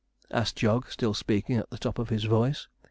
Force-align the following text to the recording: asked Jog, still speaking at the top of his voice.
asked 0.31 0.55
Jog, 0.55 0.91
still 0.91 1.13
speaking 1.13 1.57
at 1.57 1.69
the 1.69 1.77
top 1.77 1.99
of 1.99 2.09
his 2.09 2.23
voice. 2.23 2.67